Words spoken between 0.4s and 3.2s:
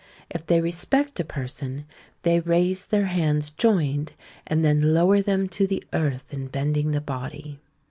they respect a person, they raise their